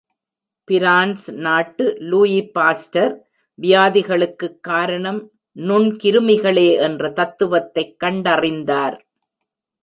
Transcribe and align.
France 0.63 1.31
நாட்டு 1.31 1.95
Louis 1.99 2.47
Pasteur, 2.47 3.29
வியாதிகளுக்குக் 3.61 4.59
காரணம் 4.61 5.31
நுண்கிருமிகளே 5.55 6.77
என்ற 6.77 7.09
தத்துவத்தைக் 7.09 7.95
கண்டறிந்தார். 8.03 8.99